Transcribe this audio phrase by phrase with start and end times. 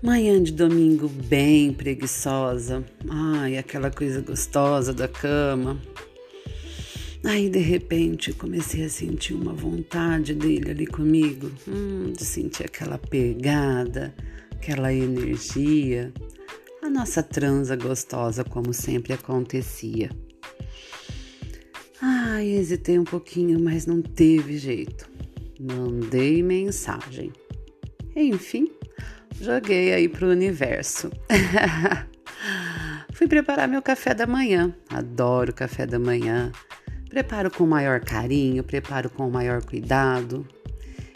[0.00, 2.84] Manhã de domingo bem preguiçosa.
[3.10, 5.76] Ai, aquela coisa gostosa da cama.
[7.24, 12.96] Aí de repente comecei a sentir uma vontade dele ali comigo, hum, de sentir aquela
[12.96, 14.14] pegada,
[14.52, 16.12] aquela energia,
[16.80, 20.10] a nossa transa gostosa como sempre acontecia.
[22.00, 25.10] Ai, hesitei um pouquinho, mas não teve jeito.
[25.58, 27.32] Mandei mensagem.
[28.14, 28.70] Enfim,
[29.40, 31.10] joguei aí pro universo.
[33.12, 34.74] Fui preparar meu café da manhã.
[34.88, 36.52] Adoro café da manhã.
[37.08, 40.46] Preparo com maior carinho, preparo com maior cuidado.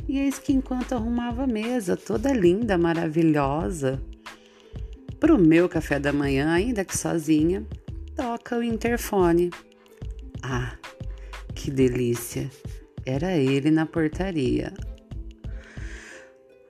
[0.08, 4.02] E eis que enquanto arrumava a mesa, toda linda, maravilhosa,
[5.20, 7.64] pro meu café da manhã, ainda que sozinha,
[8.16, 9.50] toca o interfone.
[10.42, 10.76] Ah,
[11.54, 12.50] que delícia!
[13.06, 14.72] Era ele na portaria.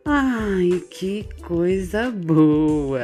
[0.05, 3.02] Ai, que coisa boa!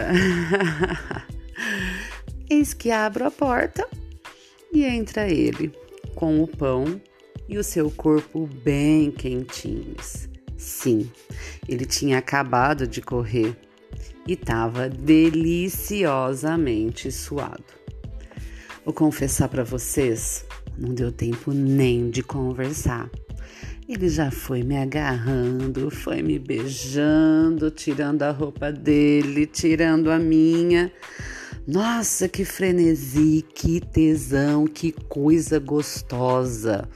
[2.50, 3.88] Eis que abro a porta
[4.72, 5.72] e entra ele,
[6.16, 7.00] com o pão
[7.48, 10.28] e o seu corpo bem quentinhos.
[10.56, 11.08] Sim,
[11.68, 13.56] ele tinha acabado de correr
[14.26, 17.62] e estava deliciosamente suado.
[18.84, 20.44] Vou confessar para vocês,
[20.76, 23.08] não deu tempo nem de conversar.
[23.88, 30.92] Ele já foi me agarrando, foi me beijando, tirando a roupa dele, tirando a minha.
[31.66, 36.86] Nossa, que frenesi, que tesão, que coisa gostosa.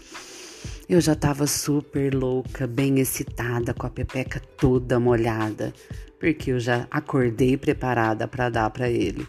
[0.86, 5.72] Eu já estava super louca, bem excitada, com a pepeca toda molhada,
[6.20, 9.26] porque eu já acordei preparada para dar para ele.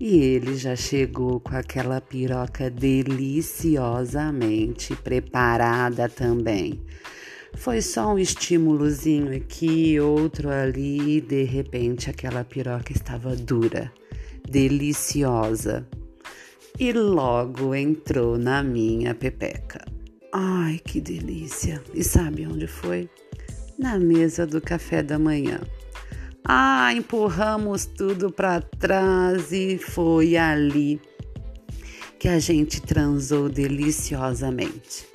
[0.00, 6.80] E ele já chegou com aquela piroca deliciosamente preparada também.
[7.54, 13.92] Foi só um estímulozinho aqui, outro ali, e de repente aquela piroca estava dura,
[14.48, 15.86] deliciosa.
[16.78, 19.84] E logo entrou na minha pepeca.
[20.32, 21.82] Ai, que delícia!
[21.94, 23.08] E sabe onde foi?
[23.78, 25.60] Na mesa do café da manhã.
[26.44, 31.00] Ah, empurramos tudo para trás e foi ali
[32.18, 35.08] que a gente transou deliciosamente.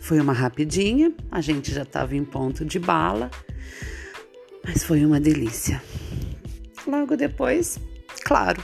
[0.00, 3.30] Foi uma rapidinha, a gente já estava em ponto de bala,
[4.64, 5.82] mas foi uma delícia.
[6.86, 7.78] Logo depois,
[8.24, 8.62] claro,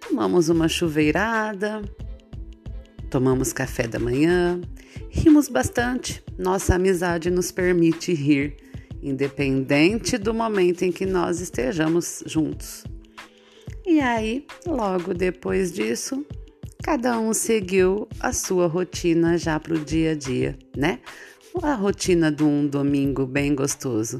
[0.00, 1.82] tomamos uma chuveirada,
[3.10, 4.60] tomamos café da manhã,
[5.10, 6.22] rimos bastante.
[6.38, 8.67] Nossa amizade nos permite rir
[9.02, 12.84] independente do momento em que nós estejamos juntos.
[13.86, 16.24] E aí, logo depois disso,
[16.82, 21.00] cada um seguiu a sua rotina já para o dia a dia, né?
[21.62, 24.18] A rotina de um domingo bem gostoso,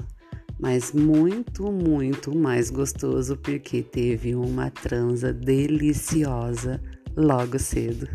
[0.59, 6.81] mas muito, muito mais gostoso porque teve uma transa deliciosa
[7.17, 8.09] logo cedo.